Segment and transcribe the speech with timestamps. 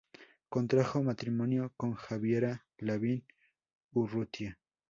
[0.49, 3.23] Contrajo matrimonio con Javiera Lavín
[3.93, 4.57] Urrutia.